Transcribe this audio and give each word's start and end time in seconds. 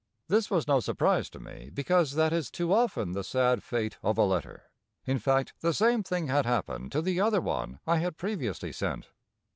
This 0.29 0.49
was 0.49 0.67
no 0.67 0.79
surprise 0.79 1.29
to 1.29 1.39
me, 1.39 1.69
because 1.71 2.13
that 2.15 2.33
is 2.33 2.49
too 2.49 2.73
often 2.73 3.11
the 3.11 3.23
sad 3.23 3.61
fate 3.61 3.99
of 4.01 4.17
a 4.17 4.23
letter. 4.23 4.63
In 5.05 5.19
fact 5.19 5.53
the 5.59 5.75
same 5.75 6.01
thing 6.01 6.25
had 6.25 6.47
happened 6.47 6.91
to 6.93 7.03
the 7.03 7.21
other 7.21 7.39
one 7.39 7.79
I 7.85 7.97
had 7.97 8.17
previously 8.17 8.71
sent. 8.71 9.09